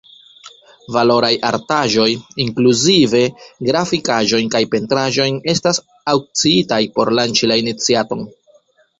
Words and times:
Valoraj 0.93 1.29
artaĵoj– 1.49 2.05
inkluzive 2.45 3.19
grafikaĵojn 3.67 4.49
kaj 4.55 4.61
pentraĵojn– 4.71 5.37
estas 5.53 5.81
aŭkciitaj 6.15 6.81
por 6.97 7.13
lanĉi 7.19 7.51
la 7.53 7.59
iniciaton. 7.65 8.25